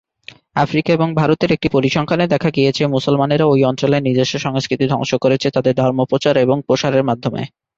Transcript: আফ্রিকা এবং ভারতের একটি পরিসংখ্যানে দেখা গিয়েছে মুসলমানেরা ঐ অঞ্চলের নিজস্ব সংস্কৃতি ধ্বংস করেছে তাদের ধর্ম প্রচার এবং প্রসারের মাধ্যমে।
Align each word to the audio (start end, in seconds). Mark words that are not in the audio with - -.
আফ্রিকা 0.55 0.89
এবং 0.93 1.07
ভারতের 1.15 1.49
একটি 1.51 1.67
পরিসংখ্যানে 1.69 2.25
দেখা 2.27 2.49
গিয়েছে 2.49 2.83
মুসলমানেরা 2.87 3.45
ঐ 3.47 3.65
অঞ্চলের 3.69 4.05
নিজস্ব 4.07 4.35
সংস্কৃতি 4.45 4.85
ধ্বংস 4.89 5.11
করেছে 5.23 5.47
তাদের 5.51 5.73
ধর্ম 5.75 5.99
প্রচার 6.09 6.33
এবং 6.37 6.57
প্রসারের 6.67 7.07
মাধ্যমে। 7.09 7.41